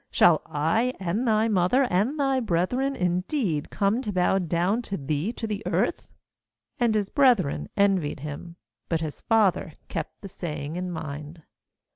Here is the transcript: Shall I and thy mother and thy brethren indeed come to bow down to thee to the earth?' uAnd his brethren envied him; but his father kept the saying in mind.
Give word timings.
Shall 0.09 0.41
I 0.47 0.95
and 0.99 1.27
thy 1.27 1.47
mother 1.47 1.83
and 1.83 2.19
thy 2.19 2.39
brethren 2.39 2.95
indeed 2.95 3.69
come 3.69 4.01
to 4.01 4.11
bow 4.11 4.39
down 4.39 4.81
to 4.81 4.97
thee 4.97 5.31
to 5.33 5.45
the 5.45 5.61
earth?' 5.67 6.07
uAnd 6.79 6.95
his 6.95 7.09
brethren 7.09 7.69
envied 7.77 8.21
him; 8.21 8.55
but 8.89 9.01
his 9.01 9.21
father 9.21 9.73
kept 9.89 10.21
the 10.21 10.27
saying 10.27 10.75
in 10.75 10.89
mind. 10.89 11.43